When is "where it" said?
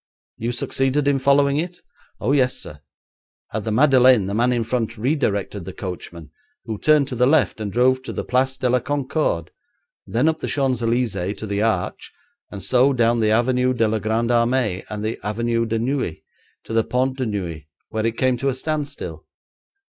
17.89-18.17